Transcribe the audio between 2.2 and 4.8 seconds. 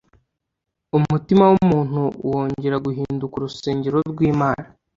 wongera guhinduka urusengero rw'Imana.